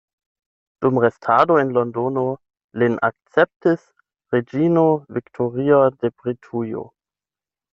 [0.83, 2.23] Dum restado en Londono
[2.83, 3.83] lin akceptis
[4.37, 4.87] reĝino
[5.19, 6.87] Viktoria de Britujo.